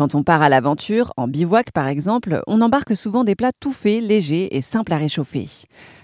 Quand 0.00 0.14
on 0.14 0.22
part 0.22 0.40
à 0.40 0.48
l'aventure, 0.48 1.12
en 1.18 1.28
bivouac 1.28 1.72
par 1.72 1.86
exemple, 1.86 2.42
on 2.46 2.62
embarque 2.62 2.96
souvent 2.96 3.22
des 3.22 3.34
plats 3.34 3.52
tout 3.60 3.70
faits, 3.70 4.02
légers 4.02 4.56
et 4.56 4.62
simples 4.62 4.94
à 4.94 4.96
réchauffer. 4.96 5.46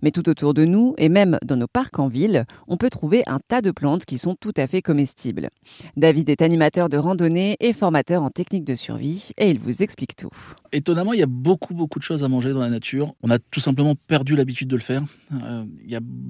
Mais 0.00 0.10
tout 0.10 0.30
autour 0.30 0.54
de 0.54 0.64
nous, 0.64 0.94
et 0.96 1.10
même 1.10 1.38
dans 1.44 1.56
nos 1.56 1.66
parcs 1.66 1.98
en 1.98 2.08
ville, 2.08 2.46
on 2.66 2.78
peut 2.78 2.88
trouver 2.88 3.22
un 3.26 3.38
tas 3.46 3.60
de 3.60 3.70
plantes 3.70 4.06
qui 4.06 4.16
sont 4.16 4.34
tout 4.34 4.54
à 4.56 4.66
fait 4.66 4.80
comestibles. 4.80 5.50
David 5.98 6.30
est 6.30 6.40
animateur 6.40 6.88
de 6.88 6.96
randonnée 6.96 7.58
et 7.60 7.74
formateur 7.74 8.22
en 8.22 8.30
technique 8.30 8.64
de 8.64 8.74
survie, 8.74 9.32
et 9.36 9.50
il 9.50 9.58
vous 9.58 9.82
explique 9.82 10.16
tout. 10.16 10.30
Étonnamment, 10.72 11.12
il 11.12 11.20
y 11.20 11.22
a 11.22 11.26
beaucoup, 11.26 11.74
beaucoup 11.74 11.98
de 11.98 12.04
choses 12.04 12.24
à 12.24 12.28
manger 12.28 12.54
dans 12.54 12.60
la 12.60 12.70
nature. 12.70 13.14
On 13.22 13.30
a 13.30 13.38
tout 13.38 13.60
simplement 13.60 13.94
perdu 13.94 14.34
l'habitude 14.36 14.68
de 14.68 14.76
le 14.76 14.82
faire. 14.82 15.02
Euh, 15.34 15.64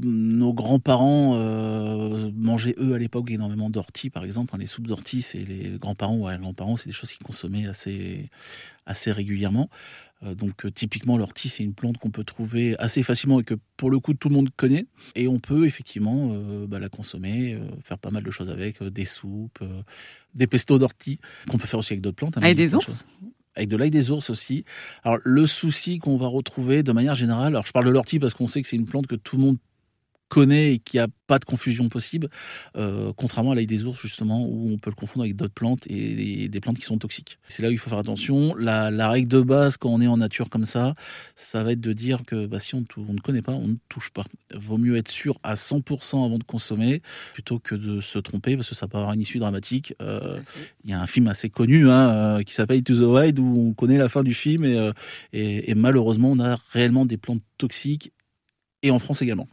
nos 0.02 0.52
grands-parents 0.52 1.34
euh, 1.36 2.28
mangeaient, 2.34 2.74
eux, 2.78 2.94
à 2.94 2.98
l'époque, 2.98 3.30
énormément 3.30 3.70
d'orties, 3.70 4.10
par 4.10 4.24
exemple. 4.24 4.54
les 4.58 4.66
soupes 4.66 4.88
d'orties, 4.88 5.22
c'est 5.22 5.44
les 5.44 5.78
grands-parents 5.78 6.16
ou 6.16 6.26
arrière-grands-parents, 6.26 6.76
c'est 6.76 6.88
des 6.88 6.92
choses 6.92 7.12
qu'ils 7.12 7.24
consommaient 7.52 7.68
assez, 7.68 8.30
assez 8.86 9.12
régulièrement. 9.12 9.68
Euh, 10.24 10.34
donc 10.34 10.72
typiquement 10.74 11.18
l'ortie 11.18 11.48
c'est 11.48 11.64
une 11.64 11.74
plante 11.74 11.98
qu'on 11.98 12.10
peut 12.10 12.24
trouver 12.24 12.76
assez 12.78 13.02
facilement 13.02 13.40
et 13.40 13.44
que 13.44 13.54
pour 13.76 13.90
le 13.90 13.98
coup 13.98 14.14
tout 14.14 14.28
le 14.28 14.36
monde 14.36 14.50
connaît 14.56 14.86
et 15.16 15.26
on 15.26 15.40
peut 15.40 15.66
effectivement 15.66 16.32
bah, 16.68 16.78
la 16.78 16.88
consommer, 16.88 17.58
faire 17.82 17.98
pas 17.98 18.10
mal 18.10 18.22
de 18.22 18.30
choses 18.30 18.48
avec, 18.48 18.82
des 18.82 19.04
soupes, 19.04 19.58
des 20.34 20.46
pestos 20.46 20.78
d'ortie 20.78 21.18
qu'on 21.48 21.58
peut 21.58 21.66
faire 21.66 21.80
aussi 21.80 21.94
avec 21.94 22.02
d'autres 22.02 22.16
plantes. 22.16 22.38
Hein, 22.38 22.42
avec 22.42 22.56
des 22.56 22.74
ours 22.74 23.06
avec 23.54 23.68
de 23.68 23.76
l'ail 23.76 23.90
des 23.90 24.10
ours 24.10 24.30
aussi. 24.30 24.64
Alors 25.02 25.18
le 25.24 25.46
souci 25.46 25.98
qu'on 25.98 26.16
va 26.16 26.26
retrouver 26.26 26.82
de 26.82 26.92
manière 26.92 27.14
générale, 27.14 27.48
alors 27.48 27.66
je 27.66 27.72
parle 27.72 27.84
de 27.84 27.90
l'ortie 27.90 28.18
parce 28.18 28.34
qu'on 28.34 28.46
sait 28.46 28.62
que 28.62 28.68
c'est 28.68 28.76
une 28.76 28.86
plante 28.86 29.06
que 29.06 29.14
tout 29.14 29.36
le 29.36 29.42
monde 29.42 29.58
connaît 30.32 30.72
et 30.72 30.78
qu'il 30.78 30.98
n'y 30.98 31.04
a 31.04 31.08
pas 31.26 31.38
de 31.38 31.44
confusion 31.44 31.90
possible, 31.90 32.30
euh, 32.74 33.12
contrairement 33.14 33.50
à 33.50 33.54
l'ail 33.54 33.66
des 33.66 33.84
ours 33.84 34.00
justement 34.00 34.46
où 34.46 34.70
on 34.72 34.78
peut 34.78 34.88
le 34.88 34.96
confondre 34.96 35.24
avec 35.24 35.36
d'autres 35.36 35.52
plantes 35.52 35.86
et, 35.88 36.48
des 36.48 36.60
plantes 36.60 36.78
qui 36.78 36.86
sont 36.86 36.96
toxiques. 36.96 37.38
C'est 37.48 37.62
là 37.62 37.68
où 37.68 37.72
il 37.72 37.76
faut 37.76 37.90
faire 37.90 37.98
attention. 37.98 38.54
La, 38.54 39.10
règle 39.10 39.28
de 39.28 39.42
base 39.42 39.76
quand 39.76 39.90
on 39.90 40.00
est 40.00 40.06
en 40.06 40.16
nature 40.16 40.48
comme 40.48 40.64
ça, 40.64 40.94
ça 41.36 41.62
va 41.62 41.72
être 41.72 41.82
de 41.82 41.92
dire 41.92 42.22
que 42.26 42.46
bah, 42.46 42.58
si 42.58 42.74
on, 42.74 42.80
ne 42.80 43.20
connaît 43.20 43.42
pas, 43.42 43.52
on 43.52 43.68
ne 43.68 43.74
touche 43.90 44.08
pas. 44.08 44.24
Vaut 44.54 44.78
mieux 44.78 44.96
être 44.96 45.10
sûr 45.10 45.38
à 45.42 45.54
100% 45.54 46.24
avant 46.24 46.38
de 46.38 46.44
consommer 46.44 47.02
plutôt 47.34 47.58
que 47.58 47.74
de 47.74 48.00
se 48.00 48.18
tromper 48.18 48.56
parce 48.56 48.70
que 48.70 48.74
ça 48.74 48.88
peut 48.88 48.96
avoir 48.96 49.12
une 49.12 49.20
issue 49.20 49.38
dramatique. 49.38 49.94
Euh, 50.00 50.40
il 50.84 50.90
y 50.90 50.94
a 50.94 51.00
un 51.00 51.06
film 51.06 51.28
assez 51.28 51.50
connu 51.50 51.90
hein, 51.90 52.10
euh, 52.10 52.42
qui 52.42 52.54
s'appelle 52.54 52.82
To 52.82 52.94
the 52.94 53.00
Wild 53.00 53.38
où 53.38 53.68
on 53.68 53.74
connaît 53.74 53.98
la 53.98 54.08
fin 54.08 54.22
du 54.22 54.32
film 54.32 54.64
et, 55.34 55.74
malheureusement 55.74 56.30
on 56.30 56.40
a 56.40 56.56
réellement 56.72 57.04
des 57.04 57.18
plantes 57.18 57.42
toxiques 57.58 58.12
et 58.82 58.90
en 58.90 58.98
France 58.98 59.20
également. 59.20 59.46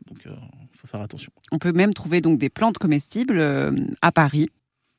Faire 0.89 1.01
attention. 1.01 1.31
On 1.51 1.59
peut 1.59 1.71
même 1.71 1.93
trouver 1.93 2.21
donc 2.21 2.39
des 2.39 2.49
plantes 2.49 2.77
comestibles 2.77 3.39
euh, 3.39 3.71
à 4.01 4.11
Paris. 4.11 4.49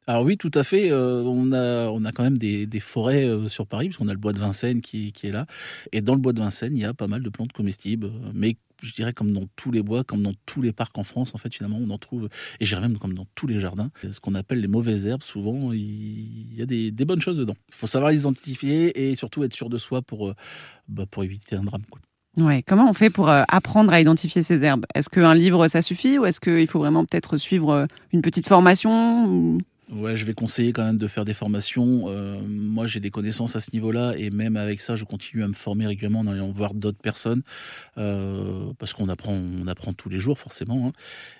Alors 0.06 0.24
oui, 0.24 0.36
tout 0.36 0.50
à 0.54 0.64
fait. 0.64 0.90
Euh, 0.90 1.22
on, 1.22 1.52
a, 1.52 1.88
on 1.88 2.04
a 2.04 2.12
quand 2.12 2.24
même 2.24 2.38
des, 2.38 2.80
forêts 2.80 3.24
euh, 3.24 3.48
sur 3.48 3.66
Paris, 3.66 3.88
parce 3.88 3.98
qu'on 3.98 4.08
a 4.08 4.12
le 4.12 4.18
bois 4.18 4.32
de 4.32 4.40
Vincennes 4.40 4.80
qui, 4.80 5.12
qui, 5.12 5.26
est 5.28 5.30
là. 5.30 5.46
Et 5.92 6.00
dans 6.00 6.14
le 6.14 6.20
bois 6.20 6.32
de 6.32 6.40
Vincennes, 6.40 6.76
il 6.76 6.80
y 6.80 6.84
a 6.84 6.94
pas 6.94 7.06
mal 7.06 7.22
de 7.22 7.28
plantes 7.28 7.52
comestibles. 7.52 8.10
Mais 8.34 8.56
je 8.82 8.92
dirais 8.92 9.12
comme 9.12 9.32
dans 9.32 9.44
tous 9.56 9.70
les 9.70 9.82
bois, 9.82 10.02
comme 10.02 10.22
dans 10.22 10.32
tous 10.46 10.62
les 10.62 10.72
parcs 10.72 10.96
en 10.98 11.04
France, 11.04 11.34
en 11.34 11.38
fait, 11.38 11.54
finalement, 11.54 11.78
on 11.80 11.90
en 11.90 11.98
trouve, 11.98 12.28
et 12.60 12.66
j'irais 12.66 12.80
même 12.80 12.98
comme 12.98 13.14
dans 13.14 13.26
tous 13.34 13.46
les 13.46 13.60
jardins, 13.60 13.90
ce 14.10 14.20
qu'on 14.20 14.34
appelle 14.34 14.60
les 14.60 14.68
mauvaises 14.68 15.06
herbes, 15.06 15.22
souvent, 15.22 15.72
il 15.72 16.56
y 16.56 16.62
a 16.62 16.66
des, 16.66 16.90
bonnes 17.04 17.20
choses 17.20 17.38
dedans. 17.38 17.56
Il 17.68 17.74
faut 17.74 17.86
savoir 17.86 18.10
les 18.10 18.18
identifier 18.18 19.10
et 19.10 19.14
surtout 19.14 19.44
être 19.44 19.54
sûr 19.54 19.68
de 19.68 19.78
soi 19.78 20.02
pour, 20.02 20.34
bah, 20.88 21.04
pour 21.08 21.22
éviter 21.24 21.56
un 21.56 21.64
drame. 21.64 21.82
Ouais. 22.36 22.62
Comment 22.66 22.88
on 22.88 22.92
fait 22.92 23.10
pour 23.10 23.28
euh, 23.28 23.42
apprendre 23.48 23.92
à 23.92 24.00
identifier 24.00 24.42
ces 24.42 24.62
herbes? 24.64 24.86
Est-ce 24.94 25.10
qu'un 25.10 25.34
livre, 25.34 25.66
ça 25.68 25.82
suffit? 25.82 26.18
Ou 26.18 26.26
est-ce 26.26 26.40
qu'il 26.40 26.66
faut 26.68 26.78
vraiment 26.78 27.04
peut-être 27.04 27.36
suivre 27.36 27.70
euh, 27.70 27.86
une 28.12 28.22
petite 28.22 28.48
formation 28.48 29.58
Ouais, 29.92 30.14
je 30.14 30.24
vais 30.24 30.34
conseiller 30.34 30.72
quand 30.72 30.84
même 30.84 30.98
de 30.98 31.08
faire 31.08 31.24
des 31.24 31.34
formations. 31.34 32.04
Euh, 32.06 32.40
moi, 32.46 32.86
j'ai 32.86 33.00
des 33.00 33.10
connaissances 33.10 33.56
à 33.56 33.60
ce 33.60 33.70
niveau-là 33.72 34.14
et 34.16 34.30
même 34.30 34.56
avec 34.56 34.80
ça, 34.80 34.94
je 34.94 35.04
continue 35.04 35.42
à 35.42 35.48
me 35.48 35.52
former 35.52 35.86
régulièrement 35.86 36.20
en 36.20 36.28
allant 36.28 36.48
voir 36.52 36.74
d'autres 36.74 37.00
personnes 37.00 37.42
euh, 37.98 38.72
parce 38.78 38.92
qu'on 38.92 39.08
apprend, 39.08 39.34
on 39.34 39.66
apprend 39.66 39.92
tous 39.92 40.08
les 40.08 40.20
jours 40.20 40.38
forcément. 40.38 40.86
Hein. 40.86 40.92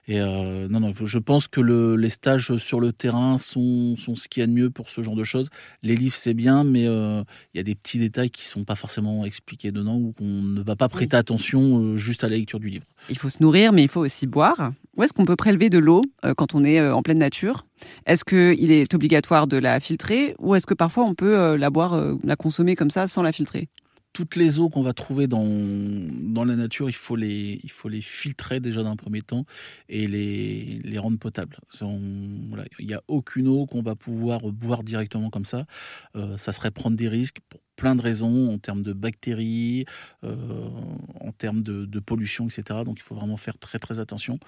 Et 0.08 0.20
euh, 0.20 0.66
non, 0.68 0.80
non, 0.80 0.92
je 0.92 1.18
pense 1.18 1.46
que 1.46 1.60
le, 1.60 1.94
les 1.94 2.10
stages 2.10 2.56
sur 2.56 2.80
le 2.80 2.92
terrain 2.92 3.38
sont, 3.38 3.94
sont 3.96 4.16
ce 4.16 4.26
qu'il 4.26 4.40
y 4.40 4.44
a 4.44 4.48
de 4.48 4.52
mieux 4.52 4.70
pour 4.70 4.90
ce 4.90 5.00
genre 5.00 5.14
de 5.14 5.22
choses. 5.22 5.48
Les 5.84 5.94
livres, 5.94 6.16
c'est 6.18 6.34
bien, 6.34 6.64
mais 6.64 6.86
il 6.86 7.24
y 7.54 7.60
a 7.60 7.62
des 7.62 7.76
petits 7.76 7.98
détails 7.98 8.30
qui 8.30 8.46
sont 8.46 8.64
pas 8.64 8.74
forcément 8.74 9.24
expliqués 9.24 9.70
dedans 9.70 9.94
ou 9.94 10.12
qu'on 10.12 10.24
ne 10.24 10.60
va 10.60 10.74
pas 10.74 10.88
prêter 10.88 11.16
attention 11.16 11.96
juste 11.96 12.24
à 12.24 12.28
la 12.28 12.36
lecture 12.36 12.58
du 12.58 12.68
livre. 12.68 12.84
Il 13.08 13.18
faut 13.18 13.30
se 13.30 13.40
nourrir, 13.40 13.72
mais 13.72 13.84
il 13.84 13.88
faut 13.88 14.00
aussi 14.00 14.26
boire. 14.26 14.72
Où 14.96 15.04
est-ce 15.04 15.12
qu'on 15.12 15.24
peut 15.24 15.36
prélever 15.36 15.70
de 15.70 15.78
l'eau 15.78 16.02
quand 16.36 16.56
on 16.56 16.64
est 16.64 16.80
en 16.80 17.02
pleine 17.02 17.18
nature? 17.18 17.64
Est-ce 18.06 18.24
qu'il 18.24 18.70
est 18.70 18.94
obligatoire 18.94 19.46
de 19.46 19.56
la 19.56 19.80
filtrer 19.80 20.34
ou 20.38 20.54
est-ce 20.54 20.66
que 20.66 20.74
parfois 20.74 21.04
on 21.04 21.14
peut 21.14 21.38
euh, 21.38 21.56
la 21.56 21.70
boire, 21.70 21.94
euh, 21.94 22.16
la 22.24 22.36
consommer 22.36 22.76
comme 22.76 22.90
ça 22.90 23.06
sans 23.06 23.22
la 23.22 23.32
filtrer? 23.32 23.68
Toutes 24.12 24.34
les 24.34 24.58
eaux 24.58 24.68
qu'on 24.68 24.82
va 24.82 24.92
trouver 24.92 25.28
dans, 25.28 25.44
la 26.44 26.56
nature, 26.56 26.90
il 26.90 26.94
faut, 26.94 27.14
les, 27.14 27.60
filtrer 28.02 28.58
déjà 28.58 28.82
dans 28.82 28.90
un 28.90 28.96
premier 28.96 29.22
temps 29.22 29.44
et 29.88 30.08
les, 30.08 30.98
rendre 30.98 31.16
potables. 31.16 31.58
il 31.80 32.86
n'y 32.86 32.94
a 32.94 33.02
aucune 33.06 33.46
eau 33.46 33.66
qu'on 33.66 33.82
va 33.82 33.94
pouvoir 33.94 34.40
boire 34.40 34.82
directement 34.82 35.30
comme 35.30 35.44
ça. 35.44 35.64
Euh, 36.16 36.36
ça 36.38 36.52
serait 36.52 36.72
prendre 36.72 36.96
des 36.96 37.08
risques 37.08 37.38
plein 37.80 37.94
de 37.94 38.02
raisons 38.02 38.52
en 38.52 38.58
termes 38.58 38.82
de 38.82 38.92
bactéries, 38.92 39.86
euh, 40.22 40.36
en 41.18 41.32
termes 41.32 41.62
de, 41.62 42.00
pollution, 42.00 42.46
etc. 42.46 42.80
Donc 42.84 42.98
il 42.98 43.02
faut 43.02 43.14
vraiment 43.14 43.38
faire 43.38 43.56
très 43.56 43.78
très 43.78 43.98
attention. 43.98 44.38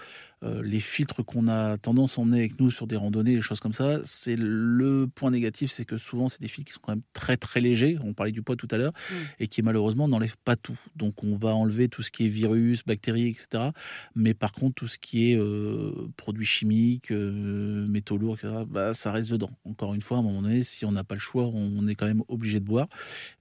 Euh, 0.43 0.61
les 0.63 0.81
filtres 0.81 1.25
qu'on 1.25 1.49
a 1.49 1.79
tendance 1.79 2.19
à 2.19 2.23
emmener 2.23 2.41
avec 2.41 2.61
nous 2.61 2.71
sur 2.71 2.87
des 2.87 2.97
randonnées, 2.97 3.35
les 3.37 3.41
choses 3.41 3.61
comme 3.61 3.73
ça, 3.73 4.01
c'est 4.05 4.37
le 4.37 5.07
point 5.07 5.31
négatif, 5.31 5.71
c'est 5.71 5.87
que 5.87 5.97
souvent 5.97 6.29
c'est 6.29 6.43
des 6.43 6.49
filtres 6.49 6.69
qui 6.69 6.75
sont 6.75 6.81
quand 6.83 6.93
même 6.93 7.05
très 7.15 7.39
très 7.39 7.61
légers. 7.61 7.99
On 8.05 8.13
parlait 8.13 8.33
du 8.33 8.43
poids 8.43 8.57
tout 8.57 8.69
à 8.71 8.77
l'heure 8.77 8.93
mmh. 8.93 9.15
et 9.41 9.49
qui 9.49 9.63
malheureusement 9.63 10.09
n'enlèvent 10.09 10.37
pas 10.45 10.57
tout. 10.57 10.79
Donc 10.97 11.25
on 11.25 11.35
va 11.35 11.55
enlever 11.55 11.89
tout 11.89 12.03
ce 12.03 12.11
qui 12.11 12.27
est 12.27 12.29
virus, 12.29 12.85
bactéries, 12.85 13.29
etc. 13.29 13.71
Mais 14.15 14.35
par 14.35 14.53
contre 14.53 14.75
tout 14.75 14.89
ce 14.89 14.99
qui 14.99 15.31
est 15.31 15.39
euh, 15.39 16.11
produits 16.19 16.45
chimiques, 16.45 17.11
métaux 17.11 18.19
lourds, 18.19 18.35
etc. 18.35 18.65
Bah, 18.69 18.93
ça 18.93 19.11
reste 19.11 19.31
dedans. 19.31 19.51
Encore 19.65 19.95
une 19.95 20.03
fois, 20.03 20.19
à 20.19 20.21
un 20.21 20.23
moment 20.23 20.43
donné, 20.43 20.63
si 20.63 20.85
on 20.85 20.93
n'a 20.93 21.05
pas 21.05 21.15
le 21.15 21.21
choix, 21.21 21.47
on 21.47 21.87
est 21.87 21.95
quand 21.95 22.07
même 22.07 22.25
obligé 22.29 22.61
de 22.61 22.65
boire. 22.65 22.89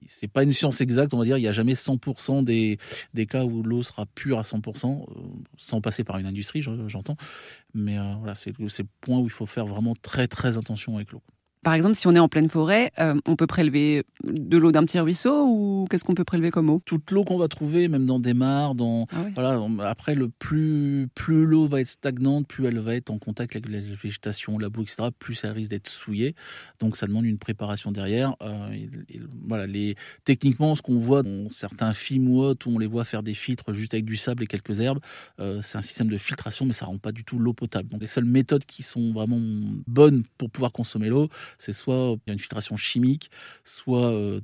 C'est 0.06 0.28
pas 0.28 0.42
une 0.42 0.52
science 0.52 0.80
exacte, 0.80 1.14
on 1.14 1.18
va 1.18 1.24
dire. 1.24 1.38
Il 1.38 1.42
n'y 1.42 1.48
a 1.48 1.52
jamais 1.52 1.74
100% 1.74 2.44
des, 2.44 2.78
des 3.14 3.26
cas 3.26 3.44
où 3.44 3.62
l'eau 3.62 3.82
sera 3.82 4.06
pure 4.06 4.38
à 4.38 4.42
100%, 4.42 5.02
euh, 5.02 5.14
sans 5.56 5.80
passer 5.80 6.04
par 6.04 6.18
une 6.18 6.26
industrie, 6.26 6.62
j'entends. 6.62 7.16
Mais 7.74 7.98
euh, 7.98 8.14
voilà, 8.18 8.34
c'est 8.34 8.56
le 8.58 8.68
point 9.00 9.18
où 9.18 9.24
il 9.24 9.30
faut 9.30 9.46
faire 9.46 9.66
vraiment 9.66 9.94
très 9.94 10.28
très 10.28 10.58
attention 10.58 10.96
avec 10.96 11.12
l'eau. 11.12 11.22
Par 11.62 11.74
exemple, 11.74 11.94
si 11.94 12.08
on 12.08 12.14
est 12.16 12.18
en 12.18 12.28
pleine 12.28 12.48
forêt, 12.48 12.90
euh, 12.98 13.14
on 13.24 13.36
peut 13.36 13.46
prélever 13.46 14.02
de 14.24 14.58
l'eau 14.58 14.72
d'un 14.72 14.82
petit 14.84 14.98
ruisseau 14.98 15.46
ou 15.46 15.86
qu'est-ce 15.88 16.02
qu'on 16.02 16.14
peut 16.14 16.24
prélever 16.24 16.50
comme 16.50 16.68
eau? 16.68 16.82
Toute 16.84 17.12
l'eau 17.12 17.22
qu'on 17.22 17.38
va 17.38 17.46
trouver, 17.46 17.86
même 17.86 18.04
dans 18.04 18.18
des 18.18 18.34
mares, 18.34 18.74
dans 18.74 19.06
ah 19.12 19.26
voilà. 19.36 19.60
Après, 19.88 20.16
le 20.16 20.28
plus 20.28 21.08
plus 21.14 21.46
l'eau 21.46 21.68
va 21.68 21.80
être 21.80 21.86
stagnante, 21.86 22.48
plus 22.48 22.66
elle 22.66 22.80
va 22.80 22.96
être 22.96 23.10
en 23.10 23.18
contact 23.18 23.54
avec 23.54 23.68
la 23.68 23.78
végétation, 23.78 24.58
la 24.58 24.70
boue, 24.70 24.82
etc. 24.82 25.10
Plus 25.16 25.44
elle 25.44 25.52
risque 25.52 25.70
d'être 25.70 25.86
souillée. 25.86 26.34
Donc, 26.80 26.96
ça 26.96 27.06
demande 27.06 27.26
une 27.26 27.38
préparation 27.38 27.92
derrière. 27.92 28.34
Euh, 28.42 28.76
voilà, 29.46 29.68
les 29.68 29.94
techniquement, 30.24 30.74
ce 30.74 30.82
qu'on 30.82 30.98
voit 30.98 31.22
dans 31.22 31.48
certains 31.48 31.92
films 31.92 32.28
ou 32.28 32.40
autres, 32.40 32.66
où 32.66 32.74
on 32.74 32.78
les 32.80 32.88
voit 32.88 33.04
faire 33.04 33.22
des 33.22 33.34
filtres 33.34 33.72
juste 33.72 33.94
avec 33.94 34.04
du 34.04 34.16
sable 34.16 34.42
et 34.42 34.46
quelques 34.48 34.80
herbes, 34.80 35.00
euh, 35.38 35.62
c'est 35.62 35.78
un 35.78 35.82
système 35.82 36.08
de 36.08 36.18
filtration, 36.18 36.66
mais 36.66 36.72
ça 36.72 36.86
rend 36.86 36.98
pas 36.98 37.12
du 37.12 37.22
tout 37.22 37.38
l'eau 37.38 37.52
potable. 37.52 37.88
Donc, 37.88 38.00
les 38.00 38.08
seules 38.08 38.24
méthodes 38.24 38.64
qui 38.64 38.82
sont 38.82 39.12
vraiment 39.12 39.38
bonnes 39.86 40.24
pour 40.38 40.50
pouvoir 40.50 40.72
consommer 40.72 41.08
l'eau 41.08 41.28
c'est 41.58 41.72
soit 41.72 42.16
une 42.26 42.38
filtration 42.38 42.76
chimique, 42.76 43.30
soit 43.64 44.12
euh, 44.12 44.40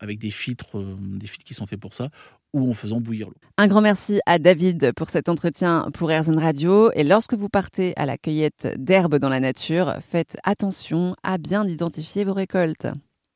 avec 0.00 0.18
des 0.18 0.30
filtres, 0.30 0.78
euh, 0.78 0.96
des 0.98 1.26
filtres 1.26 1.44
qui 1.44 1.54
sont 1.54 1.66
faits 1.66 1.80
pour 1.80 1.94
ça, 1.94 2.10
ou 2.52 2.70
en 2.70 2.74
faisant 2.74 3.00
bouillir 3.00 3.28
l'eau. 3.28 3.36
Un 3.58 3.66
grand 3.66 3.80
merci 3.80 4.20
à 4.26 4.38
David 4.38 4.92
pour 4.92 5.10
cet 5.10 5.28
entretien 5.28 5.88
pour 5.92 6.10
AirZen 6.10 6.38
Radio. 6.38 6.90
Et 6.92 7.04
lorsque 7.04 7.34
vous 7.34 7.48
partez 7.48 7.92
à 7.96 8.06
la 8.06 8.16
cueillette 8.16 8.74
d'herbes 8.78 9.16
dans 9.16 9.28
la 9.28 9.40
nature, 9.40 9.96
faites 10.00 10.36
attention 10.44 11.16
à 11.22 11.38
bien 11.38 11.66
identifier 11.66 12.24
vos 12.24 12.34
récoltes. 12.34 12.86